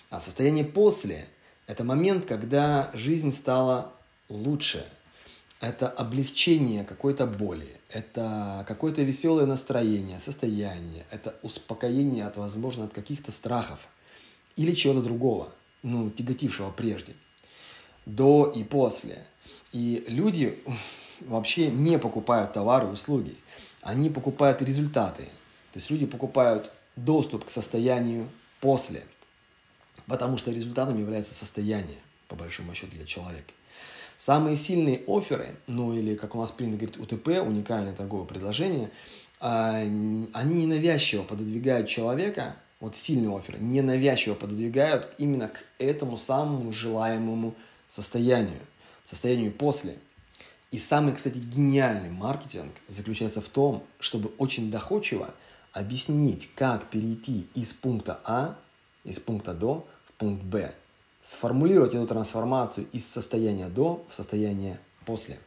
А 0.09 0.19
в 0.21 0.23
состоянии 0.23 0.63
после– 0.63 1.27
это 1.67 1.85
момент, 1.85 2.25
когда 2.25 2.91
жизнь 2.95 3.31
стала 3.31 3.93
лучше. 4.31 4.87
Это 5.61 5.87
облегчение 5.87 6.83
какой-то 6.83 7.27
боли, 7.27 7.69
это 7.91 8.65
какое-то 8.67 9.03
веселое 9.03 9.45
настроение, 9.45 10.19
состояние, 10.19 11.05
это 11.11 11.35
успокоение 11.43 12.27
от, 12.27 12.39
возможно, 12.39 12.85
от 12.85 12.95
каких-то 12.95 13.33
страхов 13.33 13.87
или 14.57 14.73
чего-то 14.73 15.03
другого, 15.03 15.53
ну, 15.83 16.11
тяготившего 16.11 16.71
прежде. 16.71 17.13
До 18.07 18.47
и 18.47 18.65
после– 18.65 19.27
и 19.73 20.05
люди 20.09 20.59
вообще 21.21 21.71
не 21.71 21.99
покупают 21.99 22.53
товары 22.53 22.89
и 22.89 22.93
услуги. 22.93 23.37
Они 23.83 24.11
покупают 24.11 24.63
результаты. 24.63 25.23
То 25.73 25.77
есть 25.77 25.91
люди 25.91 26.07
покупают 26.07 26.71
доступ 26.97 27.45
к 27.45 27.51
состоянию 27.51 28.29
после. 28.61 29.05
Потому 30.07 30.39
что 30.39 30.51
результатом 30.51 30.99
является 30.99 31.35
состояние, 31.35 31.99
по 32.29 32.37
большому 32.37 32.75
счету, 32.75 32.93
для 32.93 33.05
человека. 33.05 33.53
Самые 34.17 34.57
сильные 34.57 35.03
оферы, 35.07 35.55
ну 35.69 35.95
или, 35.95 36.17
как 36.17 36.35
у 36.35 36.39
нас 36.41 36.51
принято 36.51 36.79
говорить, 36.79 36.99
УТП, 36.99 37.29
уникальное 37.47 37.93
торговое 37.93 38.27
предложение, 38.27 38.91
а, 39.39 39.77
они 39.77 40.27
ненавязчиво 40.33 41.23
пододвигают 41.23 41.89
человека, 41.89 42.57
вот 42.81 42.97
сильные 42.97 43.37
оферы, 43.37 43.59
ненавязчиво 43.59 44.35
пододвигают 44.35 45.09
именно 45.19 45.49
к 45.49 45.65
этому 45.79 46.17
самому 46.17 46.73
желаемому 46.73 47.55
состоянию, 47.89 48.61
состоянию 49.09 49.53
после. 49.53 49.97
И 50.71 50.79
самый, 50.79 51.15
кстати, 51.15 51.39
гениальный 51.39 52.11
маркетинг 52.11 52.73
заключается 52.89 53.41
в 53.41 53.49
том, 53.49 53.83
чтобы 53.99 54.33
очень 54.37 54.71
доходчиво 54.71 55.35
объяснить, 55.73 56.51
как 56.55 56.91
перейти 56.91 57.49
из 57.55 57.73
пункта 57.73 58.21
А, 58.25 58.59
из 59.05 59.19
пункта 59.19 59.55
до 59.55 59.87
в 60.07 60.13
пункт 60.19 60.43
Б. 60.43 60.75
Сформулировать 61.23 61.95
эту 61.95 62.07
трансформацию 62.07 62.87
из 62.91 63.09
состояния 63.09 63.69
до 63.69 64.05
в 64.09 64.15
состояние 64.15 64.79
после. 65.07 65.39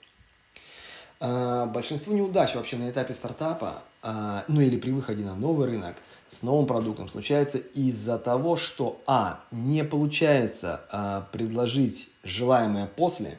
А, 1.19 1.67
большинство 1.67 2.13
неудач 2.13 2.55
вообще 2.55 2.77
на 2.77 2.89
этапе 2.89 3.13
стартапа, 3.13 3.83
а, 4.01 4.43
ну 4.47 4.59
или 4.59 4.79
при 4.79 4.89
выходе 4.89 5.23
на 5.23 5.35
новый 5.35 5.67
рынок 5.67 5.97
с 6.31 6.43
новым 6.43 6.65
продуктом 6.65 7.09
случается 7.09 7.57
из-за 7.57 8.17
того, 8.17 8.55
что 8.55 9.01
а. 9.05 9.43
не 9.51 9.83
получается 9.83 10.81
а, 10.89 11.27
предложить 11.33 12.09
желаемое 12.23 12.87
после, 12.87 13.37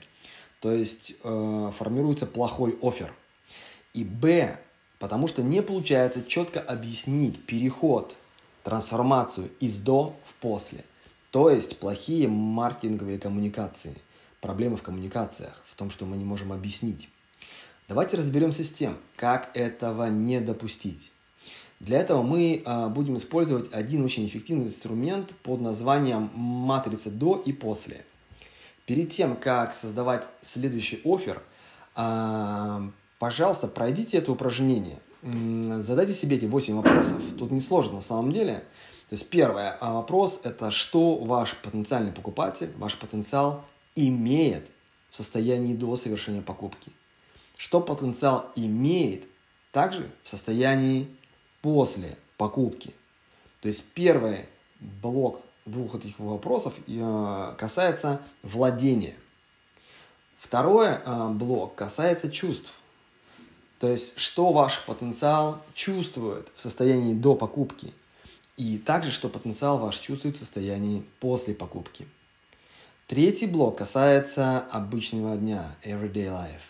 то 0.60 0.70
есть 0.70 1.14
э, 1.24 1.70
формируется 1.76 2.26
плохой 2.26 2.78
офер, 2.82 3.12
и 3.94 4.04
б. 4.04 4.58
потому 4.98 5.26
что 5.26 5.42
не 5.42 5.62
получается 5.62 6.22
четко 6.22 6.60
объяснить 6.60 7.44
переход, 7.46 8.16
трансформацию 8.62 9.50
из 9.58 9.80
до 9.80 10.14
в 10.26 10.34
после, 10.34 10.84
то 11.30 11.48
есть 11.48 11.78
плохие 11.78 12.28
маркетинговые 12.28 13.18
коммуникации, 13.18 13.96
проблемы 14.42 14.76
в 14.76 14.82
коммуникациях, 14.82 15.62
в 15.66 15.74
том, 15.76 15.88
что 15.88 16.04
мы 16.04 16.18
не 16.18 16.24
можем 16.24 16.52
объяснить. 16.52 17.08
Давайте 17.88 18.18
разберемся 18.18 18.64
с 18.64 18.70
тем, 18.70 18.98
как 19.16 19.50
этого 19.56 20.08
не 20.10 20.40
допустить. 20.40 21.11
Для 21.82 21.98
этого 21.98 22.22
мы 22.22 22.62
а, 22.64 22.88
будем 22.88 23.16
использовать 23.16 23.72
один 23.74 24.04
очень 24.04 24.24
эффективный 24.28 24.66
инструмент 24.66 25.34
под 25.42 25.60
названием 25.60 26.30
матрица 26.32 27.10
до 27.10 27.34
и 27.44 27.52
после. 27.52 28.04
Перед 28.86 29.10
тем, 29.10 29.34
как 29.34 29.74
создавать 29.74 30.28
следующий 30.42 31.00
офер, 31.04 31.42
а, 31.96 32.88
пожалуйста, 33.18 33.66
пройдите 33.66 34.16
это 34.16 34.30
упражнение. 34.30 35.00
Задайте 35.22 36.12
себе 36.12 36.36
эти 36.36 36.44
8 36.44 36.76
вопросов. 36.76 37.20
Тут 37.36 37.50
несложно 37.50 37.94
на 37.94 38.00
самом 38.00 38.30
деле. 38.30 38.64
То 39.08 39.14
есть 39.14 39.28
первый 39.28 39.64
а, 39.80 39.94
вопрос– 39.94 40.40
это 40.44 40.70
что 40.70 41.16
ваш 41.16 41.56
потенциальный 41.56 42.12
покупатель, 42.12 42.70
ваш 42.78 42.96
потенциал 42.96 43.64
имеет 43.96 44.70
в 45.10 45.16
состоянии 45.16 45.74
до 45.74 45.96
совершения 45.96 46.42
покупки. 46.42 46.92
Что 47.56 47.80
потенциал 47.80 48.52
имеет 48.54 49.24
также 49.72 50.08
в 50.22 50.28
состоянии 50.28 51.08
после 51.62 52.16
покупки. 52.36 52.92
То 53.60 53.68
есть 53.68 53.90
первый 53.92 54.46
блок 54.80 55.40
двух 55.64 55.94
этих 55.94 56.18
вопросов 56.18 56.74
э, 56.86 57.54
касается 57.56 58.20
владения. 58.42 59.14
Второй 60.38 60.88
э, 60.88 61.28
блок 61.28 61.76
касается 61.76 62.30
чувств. 62.30 62.72
То 63.78 63.88
есть, 63.88 64.18
что 64.18 64.52
ваш 64.52 64.84
потенциал 64.84 65.62
чувствует 65.74 66.50
в 66.54 66.60
состоянии 66.60 67.14
до 67.14 67.34
покупки. 67.34 67.92
И 68.56 68.78
также, 68.78 69.10
что 69.10 69.28
потенциал 69.28 69.78
ваш 69.78 69.98
чувствует 69.98 70.36
в 70.36 70.38
состоянии 70.38 71.04
после 71.20 71.54
покупки. 71.54 72.06
Третий 73.06 73.46
блок 73.46 73.78
касается 73.78 74.60
обычного 74.70 75.36
дня, 75.36 75.74
everyday 75.84 76.28
life. 76.28 76.62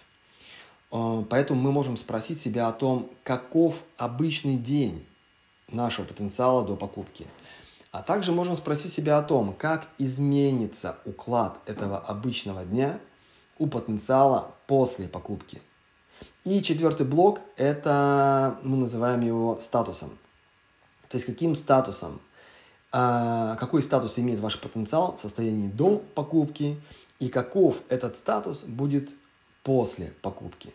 А, 0.93 1.25
поэтому 1.29 1.61
мы 1.61 1.73
можем 1.73 1.97
спросить 1.97 2.41
себя 2.41 2.69
о 2.69 2.73
том, 2.73 3.11
каков 3.25 3.83
обычный 3.97 4.57
день 4.57 5.05
нашего 5.69 6.05
потенциала 6.05 6.65
до 6.65 6.77
покупки. 6.77 7.27
А 7.91 8.03
также 8.03 8.33
можем 8.33 8.55
спросить 8.55 8.93
себя 8.93 9.19
о 9.19 9.23
том, 9.23 9.55
как 9.55 9.89
изменится 9.99 10.97
уклад 11.05 11.59
этого 11.67 11.99
обычного 11.99 12.65
дня 12.65 13.01
у 13.59 13.67
потенциала 13.67 14.55
после 14.67 15.09
покупки. 15.09 15.61
И 16.45 16.63
четвертый 16.63 17.07
блок– 17.07 17.41
это 17.57 18.59
мы 18.63 18.77
называем 18.77 19.21
его 19.21 19.59
статусом. 19.61 20.19
То 21.09 21.17
есть 21.17 21.27
каким 21.27 21.55
статусом, 21.55 22.21
а, 22.91 23.57
какой 23.57 23.83
статус 23.83 24.19
имеет 24.19 24.41
ваш 24.41 24.59
потенциал 24.59 25.17
в 25.17 25.21
состоянии 25.21 25.69
до 25.69 25.99
покупки 26.15 26.81
и 27.19 27.29
каков 27.29 27.83
этот 27.89 28.17
статус 28.17 28.65
будет 28.65 29.11
после 29.63 30.13
покупки. 30.23 30.73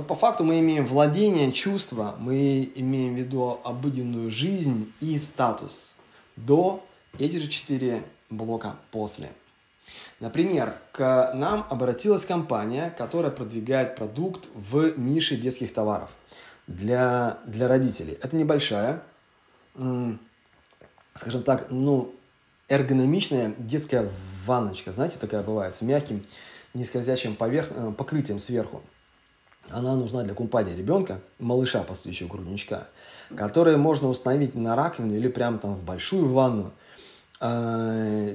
Вот 0.00 0.06
по 0.06 0.14
факту 0.14 0.44
мы 0.44 0.60
имеем 0.60 0.86
владение, 0.86 1.52
чувство, 1.52 2.16
мы 2.18 2.72
имеем 2.74 3.14
в 3.14 3.18
виду 3.18 3.60
обыденную 3.62 4.30
жизнь 4.30 4.90
и 4.98 5.18
статус 5.18 5.96
до, 6.36 6.82
эти 7.18 7.36
же 7.36 7.48
четыре 7.48 8.02
блока 8.30 8.76
после. 8.92 9.30
Например, 10.18 10.74
к 10.92 11.32
нам 11.34 11.66
обратилась 11.68 12.24
компания, 12.24 12.94
которая 12.96 13.30
продвигает 13.30 13.94
продукт 13.94 14.48
в 14.54 14.98
нише 14.98 15.36
детских 15.36 15.74
товаров 15.74 16.08
для, 16.66 17.38
для 17.46 17.68
родителей. 17.68 18.16
Это 18.22 18.34
небольшая, 18.36 19.02
скажем 21.14 21.42
так, 21.42 21.66
ну, 21.68 22.14
эргономичная 22.70 23.54
детская 23.58 24.10
ванночка, 24.46 24.92
знаете, 24.92 25.18
такая 25.18 25.42
бывает, 25.42 25.74
с 25.74 25.82
мягким, 25.82 26.24
нескользящим 26.72 27.36
поверх... 27.36 27.68
Э, 27.72 27.92
покрытием 27.92 28.38
сверху 28.38 28.80
она 29.72 29.96
нужна 29.96 30.22
для 30.22 30.34
купания 30.34 30.74
ребенка, 30.76 31.20
малыша, 31.38 31.82
по 31.82 31.94
еще 32.04 32.26
грудничка, 32.26 32.88
которые 33.36 33.76
можно 33.76 34.08
установить 34.08 34.54
на 34.54 34.76
раковину 34.76 35.14
или 35.14 35.28
прямо 35.28 35.58
там 35.58 35.74
в 35.74 35.84
большую 35.84 36.26
ванну. 36.26 36.72
А, 37.40 38.28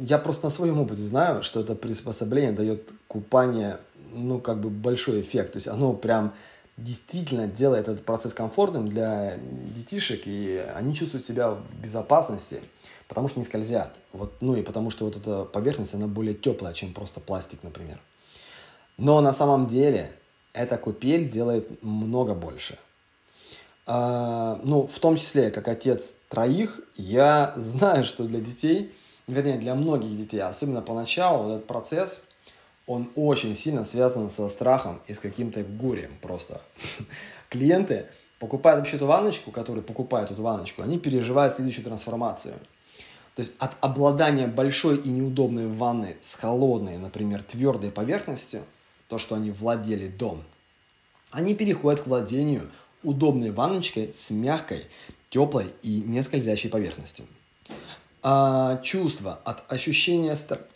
я 0.00 0.18
просто 0.18 0.46
на 0.46 0.50
своем 0.50 0.80
опыте 0.80 1.02
знаю, 1.02 1.42
что 1.42 1.60
это 1.60 1.74
приспособление 1.74 2.52
дает 2.52 2.92
купание, 3.08 3.78
ну, 4.12 4.38
как 4.38 4.60
бы 4.60 4.70
большой 4.70 5.20
эффект. 5.20 5.52
То 5.52 5.56
есть 5.56 5.68
оно 5.68 5.92
прям 5.94 6.32
действительно 6.76 7.46
делает 7.46 7.88
этот 7.88 8.04
процесс 8.04 8.34
комфортным 8.34 8.88
для 8.88 9.36
детишек, 9.74 10.22
и 10.26 10.64
они 10.74 10.94
чувствуют 10.94 11.24
себя 11.24 11.50
в 11.50 11.62
безопасности, 11.80 12.60
потому 13.08 13.28
что 13.28 13.40
не 13.40 13.44
скользят. 13.44 13.94
Вот, 14.12 14.32
ну 14.40 14.54
и 14.54 14.62
потому 14.62 14.90
что 14.90 15.04
вот 15.04 15.16
эта 15.16 15.44
поверхность, 15.44 15.94
она 15.94 16.06
более 16.06 16.34
теплая, 16.34 16.72
чем 16.72 16.94
просто 16.94 17.20
пластик, 17.20 17.62
например. 17.62 17.98
Но 18.96 19.20
на 19.20 19.32
самом 19.32 19.66
деле 19.66 20.12
эта 20.52 20.76
купель 20.76 21.28
делает 21.28 21.82
много 21.82 22.34
больше. 22.34 22.78
А, 23.86 24.60
ну, 24.62 24.86
в 24.86 24.98
том 24.98 25.16
числе, 25.16 25.50
как 25.50 25.68
отец 25.68 26.12
троих, 26.28 26.80
я 26.96 27.52
знаю, 27.56 28.04
что 28.04 28.24
для 28.24 28.40
детей, 28.40 28.94
вернее, 29.26 29.58
для 29.58 29.74
многих 29.74 30.16
детей, 30.16 30.40
особенно 30.40 30.82
поначалу, 30.82 31.50
этот 31.50 31.66
процесс, 31.66 32.20
он 32.86 33.10
очень 33.16 33.56
сильно 33.56 33.84
связан 33.84 34.30
со 34.30 34.48
страхом 34.48 35.00
и 35.06 35.14
с 35.14 35.18
каким-то 35.18 35.62
горем 35.62 36.12
просто. 36.20 36.60
Клиенты 37.48 38.06
покупают 38.38 38.80
вообще 38.80 38.96
эту 38.96 39.06
ванночку, 39.06 39.50
которые 39.50 39.82
покупают 39.82 40.30
эту 40.30 40.42
ванночку, 40.42 40.82
они 40.82 40.98
переживают 40.98 41.54
следующую 41.54 41.84
трансформацию. 41.84 42.54
То 43.34 43.40
есть 43.40 43.54
от 43.58 43.72
обладания 43.80 44.46
большой 44.46 44.98
и 44.98 45.08
неудобной 45.08 45.66
ванной 45.66 46.16
с 46.20 46.34
холодной, 46.34 46.98
например, 46.98 47.42
твердой 47.42 47.90
поверхностью– 47.90 48.62
то, 49.12 49.18
что 49.18 49.34
они 49.34 49.50
владели 49.50 50.08
дом, 50.08 50.42
они 51.30 51.54
переходят 51.54 52.00
к 52.00 52.06
владению 52.06 52.70
удобной 53.02 53.50
ванночкой 53.50 54.10
с 54.10 54.30
мягкой, 54.30 54.86
теплой 55.28 55.74
и 55.82 56.00
не 56.00 56.22
скользящей 56.22 56.70
поверхностью. 56.70 57.26
А 58.22 58.78
чувство 58.78 59.38
от 59.44 59.70
ощущения 59.70 60.34
стр- 60.34 60.66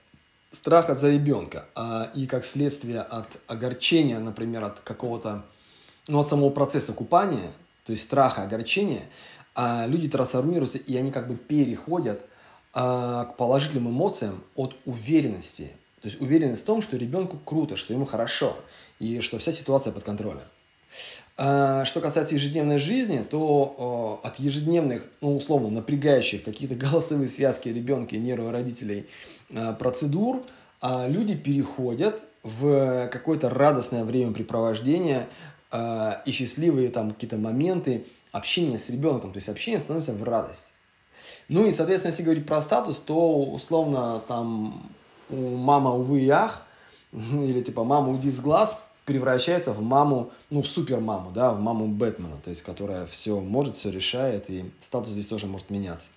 страха 0.52 0.96
за 0.96 1.10
ребенка 1.10 1.64
а, 1.74 2.10
и 2.14 2.26
как 2.26 2.44
следствие 2.44 3.00
от 3.00 3.38
огорчения, 3.46 4.18
например, 4.18 4.64
от 4.64 4.80
какого-то, 4.80 5.46
ну, 6.06 6.20
от 6.20 6.28
самого 6.28 6.50
процесса 6.50 6.92
купания, 6.92 7.50
то 7.86 7.92
есть 7.92 8.02
страха, 8.02 8.42
огорчения, 8.42 9.04
а 9.54 9.86
люди 9.86 10.10
трансформируются 10.10 10.76
и 10.76 10.94
они 10.94 11.10
как 11.10 11.26
бы 11.26 11.36
переходят 11.36 12.22
а, 12.74 13.24
к 13.24 13.38
положительным 13.38 13.88
эмоциям 13.88 14.44
от 14.56 14.76
уверенности, 14.84 15.70
то 16.06 16.10
есть 16.10 16.22
уверенность 16.22 16.62
в 16.62 16.66
том, 16.66 16.82
что 16.82 16.96
ребенку 16.96 17.36
круто, 17.44 17.76
что 17.76 17.92
ему 17.92 18.04
хорошо, 18.04 18.56
и 19.00 19.18
что 19.18 19.38
вся 19.38 19.50
ситуация 19.50 19.92
под 19.92 20.04
контролем. 20.04 20.44
А 21.36 21.84
что 21.84 22.00
касается 22.00 22.36
ежедневной 22.36 22.78
жизни, 22.78 23.24
то 23.28 24.20
от 24.22 24.38
ежедневных, 24.38 25.04
ну, 25.20 25.36
условно, 25.36 25.68
напрягающих 25.68 26.44
какие-то 26.44 26.76
голосовые 26.86 27.26
связки 27.26 27.70
ребенка 27.70 28.14
и 28.14 28.20
нервы 28.20 28.52
родителей 28.52 29.08
а, 29.52 29.72
процедур, 29.72 30.44
а, 30.80 31.08
люди 31.08 31.34
переходят 31.34 32.22
в 32.44 33.08
какое-то 33.08 33.50
радостное 33.50 34.04
времяпрепровождение 34.04 35.26
и 36.24 36.30
счастливые 36.30 36.90
там 36.90 37.10
какие-то 37.10 37.36
моменты 37.36 38.06
общения 38.30 38.78
с 38.78 38.88
ребенком. 38.90 39.32
То 39.32 39.38
есть 39.38 39.48
общение 39.48 39.80
становится 39.80 40.12
в 40.12 40.22
радость. 40.22 40.66
Ну 41.48 41.66
и, 41.66 41.72
соответственно, 41.72 42.12
если 42.12 42.22
говорить 42.22 42.46
про 42.46 42.62
статус, 42.62 43.00
то 43.00 43.42
условно 43.42 44.22
там 44.28 44.88
мама, 45.30 45.92
увы 45.92 46.22
и 46.22 46.28
ах, 46.28 46.62
или 47.12 47.60
типа 47.60 47.84
мама, 47.84 48.10
уйди 48.10 48.30
с 48.30 48.40
глаз, 48.40 48.78
превращается 49.04 49.72
в 49.72 49.80
маму, 49.80 50.32
ну, 50.50 50.62
в 50.62 50.66
супер 50.66 51.00
маму, 51.00 51.30
да, 51.30 51.52
в 51.52 51.60
маму 51.60 51.86
Бэтмена, 51.86 52.38
то 52.42 52.50
есть, 52.50 52.62
которая 52.62 53.06
все 53.06 53.40
может, 53.40 53.76
все 53.76 53.90
решает, 53.90 54.50
и 54.50 54.70
статус 54.80 55.12
здесь 55.12 55.28
тоже 55.28 55.46
может 55.46 55.70
меняться. 55.70 56.10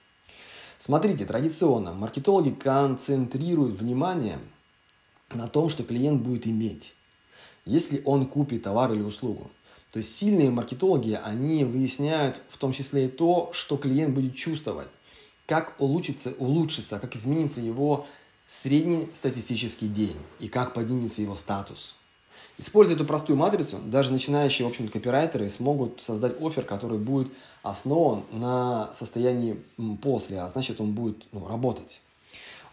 Смотрите, 0.80 1.26
традиционно 1.26 1.94
маркетологи 1.94 2.50
концентрируют 2.50 3.76
внимание 3.76 4.40
на 5.30 5.48
том, 5.48 5.70
что 5.70 5.84
клиент 5.84 6.22
будет 6.22 6.48
иметь, 6.48 6.96
если 7.66 8.02
он 8.06 8.26
купит 8.26 8.64
товар 8.64 8.92
или 8.92 9.02
услугу. 9.02 9.52
То 9.92 9.98
есть 9.98 10.18
сильные 10.18 10.50
маркетологи, 10.50 11.20
они 11.24 11.64
выясняют 11.66 12.42
в 12.50 12.58
том 12.58 12.72
числе 12.72 13.06
и 13.06 13.10
то, 13.10 13.50
что 13.54 13.78
клиент 13.78 14.16
будет 14.16 14.36
чувствовать, 14.36 14.88
как 15.46 15.76
улучшится, 15.80 16.34
улучшится, 16.38 17.00
как 17.00 17.16
изменится 17.16 17.60
его 17.60 18.08
средний 18.50 19.08
статистический 19.14 19.88
день 19.88 20.18
и 20.40 20.48
как 20.48 20.74
поднимется 20.74 21.22
его 21.22 21.36
статус. 21.36 21.96
Используя 22.58 22.96
эту 22.96 23.06
простую 23.06 23.38
матрицу, 23.38 23.78
даже 23.78 24.12
начинающие, 24.12 24.66
в 24.68 24.72
общем 24.72 24.88
копирайтеры 24.88 25.48
смогут 25.50 26.02
создать 26.02 26.42
офер, 26.42 26.66
который 26.66 26.98
будет 26.98 27.32
основан 27.62 28.24
на 28.32 28.92
состоянии 28.92 29.62
после, 30.02 30.42
а 30.42 30.48
значит, 30.48 30.82
он 30.82 30.94
будет 30.94 31.28
ну, 31.32 31.48
работать. 31.48 32.02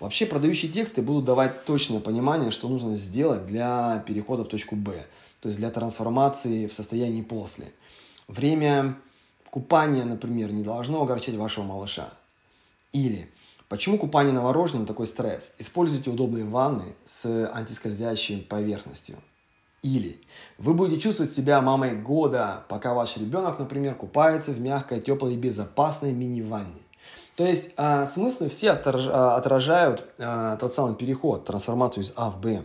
Вообще 0.01 0.25
продающие 0.25 0.73
тексты 0.73 1.03
будут 1.03 1.25
давать 1.25 1.67
точное 1.67 2.01
понимание, 2.01 2.51
что 2.51 2.69
нужно 2.69 2.95
сделать 2.95 3.45
для 3.45 4.03
перехода 4.07 4.45
в 4.45 4.49
точку 4.49 4.77
Б, 4.77 5.05
то 5.41 5.49
есть 5.49 5.59
для 5.59 5.71
трансформации 5.71 6.67
в 6.69 6.73
состоянии 6.73 7.21
после. 7.21 7.71
Время 8.29 8.97
купания, 9.51 10.05
например, 10.05 10.53
не 10.53 10.63
должно 10.63 11.03
огорчать 11.03 11.35
вашего 11.35 11.65
малыша. 11.65 12.15
Или 12.93 13.31
почему 13.69 13.99
купание 13.99 14.33
новорожденным 14.33 14.87
такой 14.87 15.07
стресс? 15.07 15.53
Используйте 15.59 16.11
удобные 16.11 16.45
ванны 16.45 16.95
с 17.05 17.51
антискользящей 17.53 18.43
поверхностью. 18.43 19.19
Или 19.83 20.21
вы 20.59 20.75
будете 20.75 21.01
чувствовать 21.01 21.33
себя 21.33 21.61
мамой 21.61 21.95
года, 21.95 22.65
пока 22.69 22.95
ваш 22.95 23.17
ребенок, 23.19 23.59
например, 23.59 23.95
купается 23.95 24.53
в 24.53 24.61
мягкой, 24.61 25.01
теплой 25.01 25.35
и 25.35 25.37
безопасной 25.37 26.13
мини-ванне. 26.13 26.81
То 27.37 27.47
есть 27.47 27.71
а, 27.77 28.07
смыслы 28.07 28.49
все 28.49 28.71
а, 28.73 29.37
отражают 29.37 30.05
а, 30.19 30.57
тот 30.57 30.75
самый 30.75 30.97
переход, 30.97 31.45
трансформацию 31.45 32.03
из 32.03 32.13
А 32.17 32.31
в 32.31 32.41
Б. 32.41 32.65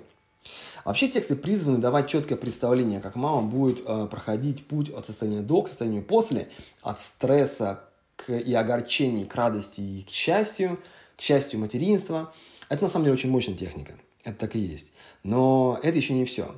Вообще 0.86 1.10
тексты 1.10 1.36
призваны 1.36 1.78
давать 1.78 2.08
четкое 2.08 2.38
представление, 2.38 3.02
как 3.02 3.16
мама 3.16 3.42
будет 3.42 3.84
а, 3.86 4.08
проходить 4.08 4.68
путь 4.68 4.90
от 4.90 5.06
состояния 5.06 5.42
до 5.42 5.62
к 5.62 5.68
состоянию 5.68 6.04
после, 6.04 6.50
от 6.82 7.00
стресса 7.00 7.82
к, 8.26 8.32
и 8.32 8.54
огорчений 8.54 9.26
к 9.26 9.36
радости 9.36 9.82
и 9.82 10.04
к 10.04 10.10
счастью, 10.10 10.80
к 11.18 11.22
счастью 11.22 11.60
материнства. 11.60 12.34
Это 12.70 12.84
на 12.84 12.90
самом 12.90 13.06
деле 13.06 13.16
очень 13.16 13.30
мощная 13.30 13.56
техника. 13.56 13.94
Это 14.24 14.38
так 14.38 14.56
и 14.56 14.60
есть. 14.60 14.94
Но 15.24 15.80
это 15.84 15.98
еще 15.98 16.14
не 16.14 16.26
все. 16.26 16.56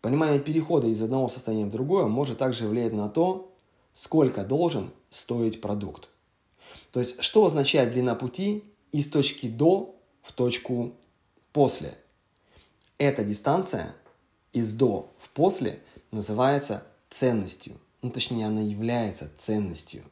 Понимание 0.00 0.40
перехода 0.40 0.86
из 0.86 1.02
одного 1.02 1.28
состояния 1.28 1.66
в 1.66 1.70
другое 1.70 2.06
может 2.06 2.38
также 2.38 2.68
влиять 2.68 2.92
на 2.92 3.08
то, 3.08 3.52
сколько 3.94 4.44
должен 4.44 4.92
стоить 5.10 5.60
продукт. 5.60 6.08
То 6.92 7.00
есть, 7.00 7.22
что 7.22 7.44
означает 7.44 7.92
длина 7.92 8.14
пути 8.14 8.64
из 8.92 9.08
точки 9.08 9.48
до 9.48 9.96
в 10.22 10.32
точку 10.32 10.94
после? 11.52 11.96
Эта 12.98 13.24
дистанция 13.24 13.94
из 14.52 14.72
до 14.72 15.12
в 15.18 15.30
после 15.30 15.80
называется 16.10 16.84
ценностью. 17.08 17.78
Ну, 18.02 18.10
точнее, 18.10 18.46
она 18.46 18.60
является 18.60 19.30
ценностью. 19.36 20.04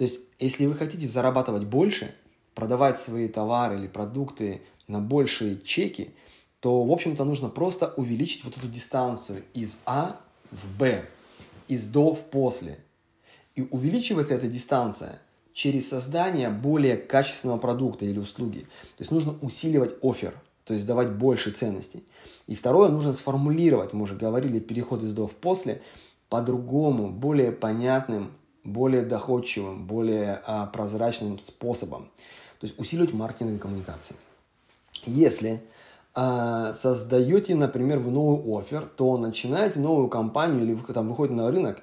То 0.00 0.04
есть, 0.04 0.20
если 0.38 0.64
вы 0.64 0.74
хотите 0.76 1.06
зарабатывать 1.06 1.64
больше, 1.64 2.14
продавать 2.54 2.98
свои 2.98 3.28
товары 3.28 3.76
или 3.76 3.86
продукты 3.86 4.62
на 4.88 4.98
большие 4.98 5.60
чеки, 5.60 6.14
то, 6.60 6.84
в 6.84 6.90
общем-то, 6.90 7.22
нужно 7.24 7.50
просто 7.50 7.92
увеличить 7.98 8.42
вот 8.44 8.56
эту 8.56 8.66
дистанцию 8.66 9.42
из 9.52 9.76
А 9.84 10.18
в 10.50 10.78
Б, 10.78 11.04
из 11.68 11.86
до 11.86 12.14
в 12.14 12.30
после. 12.30 12.82
И 13.56 13.68
увеличивается 13.70 14.32
эта 14.32 14.48
дистанция– 14.48 15.20
через 15.52 15.90
создание 15.90 16.48
более 16.48 16.96
качественного 16.96 17.58
продукта 17.58 18.06
или 18.06 18.18
услуги. 18.18 18.60
То 18.60 19.00
есть 19.00 19.10
нужно 19.10 19.34
усиливать 19.42 19.96
офер, 20.02 20.32
то 20.64 20.72
есть 20.72 20.86
давать 20.86 21.12
больше 21.12 21.50
ценностей. 21.50 22.06
И 22.46 22.54
второе, 22.54 22.88
нужно 22.88 23.12
сформулировать, 23.12 23.92
мы 23.92 24.04
уже 24.04 24.14
говорили, 24.14 24.60
переход 24.60 25.02
из 25.02 25.12
до 25.12 25.26
в 25.26 25.36
после, 25.36 25.82
по-другому, 26.30 27.10
более 27.10 27.52
понятным, 27.52 28.32
более 28.64 29.02
доходчивым, 29.02 29.86
более 29.86 30.42
а, 30.46 30.66
прозрачным 30.66 31.38
способом. 31.38 32.10
То 32.60 32.66
есть 32.66 32.78
усиливать 32.78 33.12
маркетинговые 33.12 33.60
коммуникации. 33.60 34.16
Если 35.06 35.62
а, 36.14 36.72
создаете, 36.72 37.54
например, 37.54 37.98
вы 37.98 38.10
новый 38.10 38.58
офер, 38.58 38.84
то 38.84 39.16
начинаете 39.16 39.80
новую 39.80 40.08
компанию 40.08 40.62
или 40.62 40.74
вы 40.74 40.92
там 40.92 41.08
выходите 41.08 41.34
на 41.34 41.50
рынок, 41.50 41.82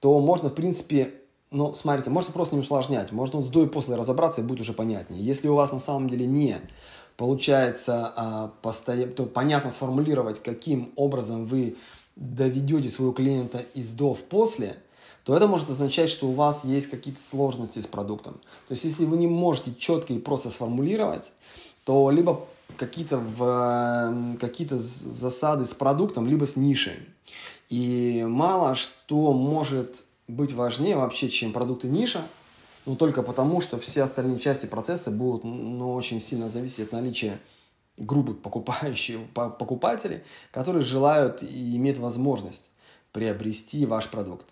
то 0.00 0.18
можно, 0.20 0.48
в 0.50 0.54
принципе, 0.54 1.14
но 1.50 1.74
смотрите, 1.74 2.10
можно 2.10 2.32
просто 2.32 2.54
не 2.54 2.62
усложнять, 2.62 3.12
можно 3.12 3.38
вот 3.38 3.46
с 3.46 3.50
до 3.50 3.64
и 3.64 3.68
после 3.68 3.96
разобраться 3.96 4.40
и 4.40 4.44
будет 4.44 4.60
уже 4.60 4.72
понятнее. 4.72 5.24
Если 5.24 5.48
у 5.48 5.54
вас 5.54 5.72
на 5.72 5.78
самом 5.78 6.08
деле 6.08 6.26
не 6.26 6.56
получается 7.16 8.12
а, 8.16 8.52
постоянно, 8.62 9.12
то 9.12 9.26
понятно 9.26 9.70
сформулировать, 9.70 10.42
каким 10.42 10.92
образом 10.96 11.46
вы 11.46 11.76
доведете 12.16 12.88
своего 12.88 13.12
клиента 13.12 13.58
из 13.74 13.92
до 13.92 14.14
в 14.14 14.22
после, 14.24 14.76
то 15.24 15.34
это 15.34 15.46
может 15.46 15.70
означать, 15.70 16.10
что 16.10 16.28
у 16.28 16.32
вас 16.32 16.64
есть 16.64 16.88
какие-то 16.88 17.20
сложности 17.22 17.80
с 17.80 17.86
продуктом. 17.86 18.34
То 18.68 18.72
есть, 18.72 18.84
если 18.84 19.06
вы 19.06 19.16
не 19.16 19.26
можете 19.26 19.74
четко 19.74 20.12
и 20.12 20.18
просто 20.18 20.50
сформулировать, 20.50 21.32
то 21.84 22.10
либо 22.10 22.46
какие-то, 22.76 23.22
какие-то 24.40 24.76
засады 24.76 25.64
с 25.64 25.74
продуктом, 25.74 26.26
либо 26.26 26.46
с 26.46 26.56
нишей. 26.56 27.08
И 27.70 28.24
мало 28.28 28.74
что 28.74 29.32
может 29.32 30.04
быть 30.28 30.52
важнее 30.52 30.96
вообще, 30.96 31.28
чем 31.28 31.52
продукты 31.52 31.88
ниша, 31.88 32.26
но 32.86 32.94
только 32.94 33.22
потому, 33.22 33.60
что 33.60 33.78
все 33.78 34.02
остальные 34.02 34.38
части 34.38 34.66
процесса 34.66 35.10
будут 35.10 35.44
ну, 35.44 35.94
очень 35.94 36.20
сильно 36.20 36.48
зависеть 36.48 36.80
от 36.80 36.92
наличия 36.92 37.40
грубых 37.96 38.40
покупающих, 38.40 39.20
покупателей, 39.34 40.20
которые 40.50 40.82
желают 40.82 41.42
и 41.42 41.76
имеют 41.76 41.98
возможность 41.98 42.70
приобрести 43.12 43.86
ваш 43.86 44.08
продукт. 44.08 44.46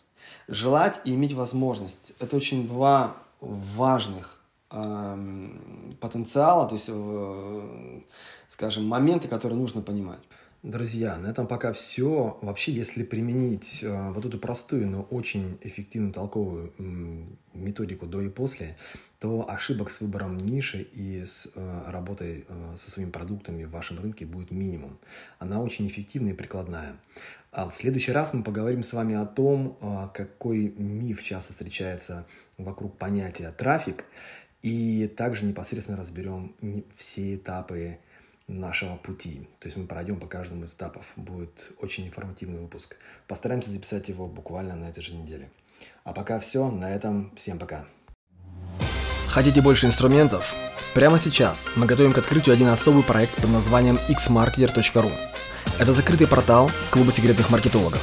Желать 0.48 1.00
и 1.04 1.14
иметь 1.14 1.32
возможность– 1.32 2.12
это 2.18 2.37
очень 2.37 2.66
два 2.66 3.16
важных 3.40 4.40
э, 4.70 5.48
потенциала, 6.00 6.68
то 6.68 6.74
есть, 6.74 6.90
э, 6.92 8.00
скажем, 8.48 8.87
моменты, 8.87 9.28
которые 9.28 9.58
нужно 9.58 9.82
понимать. 9.82 10.20
Друзья, 10.62 11.18
на 11.18 11.27
этом 11.27 11.48
пока 11.48 11.72
все. 11.72 12.38
Вообще, 12.40 12.70
если 12.70 13.03
применить 13.03 13.81
э, 13.83 14.11
вот 14.12 14.25
эту 14.25 14.38
простую, 14.38 14.87
но 14.87 15.03
очень 15.03 15.59
эффективную 15.61 16.14
толковую 16.14 16.72
методику 17.53 18.07
до 18.07 18.20
и 18.22 18.29
после, 18.29 18.77
то 19.18 19.51
ошибок 19.51 19.90
с 19.90 20.01
выбором 20.01 20.37
ниши 20.37 20.83
и 20.83 21.25
с 21.25 21.51
э, 21.53 21.83
работой 21.88 22.44
э, 22.48 22.77
со 22.77 22.92
своими 22.92 23.11
продуктами 23.11 23.64
в 23.64 23.72
вашем 23.72 23.98
рынке 23.98 24.25
будет 24.25 24.53
минимум. 24.53 25.01
Она 25.40 25.61
очень 25.61 25.88
эффективная 25.88 26.33
и 26.33 26.37
прикладная. 26.37 26.94
А 27.51 27.68
в 27.68 27.75
следующий 27.75 28.12
раз 28.12 28.33
мы 28.33 28.44
поговорим 28.44 28.85
с 28.85 28.92
вами 28.92 29.16
о 29.16 29.27
том, 29.27 29.77
какой 30.14 30.72
миф 30.79 31.25
часто 31.25 31.53
встречается 31.53 32.25
вокруг 32.57 32.96
понятия 32.98 33.51
трафик, 33.51 34.05
и 34.62 35.09
также 35.09 35.44
непосредственно 35.44 35.98
разберем 35.98 36.55
все 36.94 37.35
этапы 37.35 37.98
нашего 38.48 38.96
пути. 38.96 39.48
То 39.61 39.66
есть 39.66 39.76
мы 39.76 39.87
пройдем 39.87 40.18
по 40.18 40.26
каждому 40.26 40.64
из 40.64 40.72
этапов. 40.72 41.05
Будет 41.16 41.72
очень 41.81 42.07
информативный 42.07 42.61
выпуск. 42.61 42.96
Постараемся 43.28 43.70
записать 43.70 44.09
его 44.09 44.26
буквально 44.26 44.74
на 44.76 44.87
этой 44.87 45.02
же 45.02 45.14
неделе. 45.14 45.50
А 46.05 46.12
пока 46.12 46.38
все. 46.40 46.70
На 46.70 46.94
этом 46.94 47.35
всем 47.37 47.59
пока. 47.59 47.85
Хотите 49.28 49.62
больше 49.62 49.87
инструментов? 49.87 50.55
Прямо 50.94 51.18
сейчас 51.18 51.66
мы 51.74 51.87
готовим 51.87 52.12
к 52.12 52.18
открытию 52.18 52.52
один 52.52 52.68
особый 52.68 53.02
проект 53.02 53.35
под 53.37 53.50
названием 53.50 53.98
xmarketer.ru. 54.09 55.11
Это 55.78 55.92
закрытый 55.92 56.26
портал 56.26 56.70
клуба 56.90 57.11
секретных 57.11 57.48
маркетологов. 57.48 58.02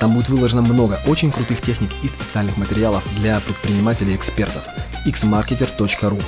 Там 0.00 0.14
будет 0.14 0.30
выложено 0.30 0.62
много 0.62 0.98
очень 1.06 1.30
крутых 1.30 1.60
техник 1.60 1.90
и 2.02 2.08
специальных 2.08 2.56
материалов 2.56 3.04
для 3.20 3.38
предпринимателей 3.40 4.14
и 4.14 4.16
экспертов. 4.16 4.66
xmarketer.ru 5.06 6.22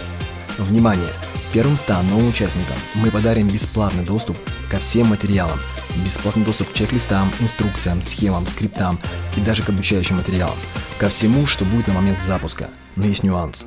Внимание! 0.58 1.33
Первым 1.54 1.76
100 1.76 2.02
новым 2.10 2.30
участникам 2.30 2.74
мы 2.96 3.12
подарим 3.12 3.46
бесплатный 3.46 4.04
доступ 4.04 4.36
ко 4.68 4.78
всем 4.78 5.06
материалам, 5.06 5.56
бесплатный 6.04 6.44
доступ 6.44 6.68
к 6.68 6.74
чек-листам, 6.74 7.30
инструкциям, 7.38 8.02
схемам, 8.02 8.44
скриптам 8.44 8.98
и 9.36 9.40
даже 9.40 9.62
к 9.62 9.68
обучающим 9.68 10.16
материалам, 10.16 10.56
ко 10.98 11.08
всему, 11.08 11.46
что 11.46 11.64
будет 11.64 11.86
на 11.86 11.94
момент 11.94 12.18
запуска. 12.24 12.70
Но 12.96 13.06
есть 13.06 13.22
нюанс. 13.22 13.66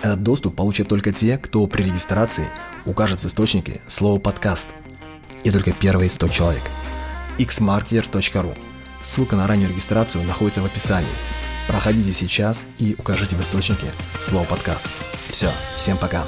Этот 0.00 0.22
доступ 0.22 0.56
получат 0.56 0.88
только 0.88 1.12
те, 1.12 1.36
кто 1.36 1.66
при 1.66 1.82
регистрации 1.82 2.48
укажет 2.86 3.20
в 3.20 3.26
источнике 3.26 3.82
слово 3.86 4.18
«подкаст». 4.18 4.68
И 5.44 5.50
только 5.50 5.72
первые 5.72 6.08
100 6.08 6.28
человек. 6.28 6.62
xmarketer.ru 7.36 8.56
Ссылка 9.02 9.36
на 9.36 9.46
раннюю 9.46 9.68
регистрацию 9.68 10.24
находится 10.24 10.62
в 10.62 10.64
описании. 10.64 11.06
Проходите 11.68 12.14
сейчас 12.14 12.64
и 12.78 12.96
укажите 12.98 13.36
в 13.36 13.42
источнике 13.42 13.88
слово 14.22 14.46
«подкаст». 14.46 14.86
Все, 15.30 15.50
всем 15.76 15.98
пока. 15.98 16.24